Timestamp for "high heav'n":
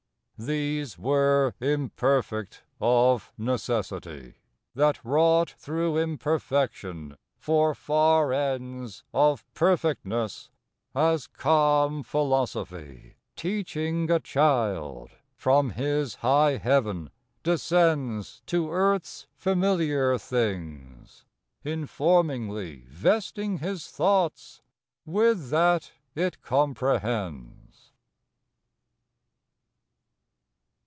16.15-17.11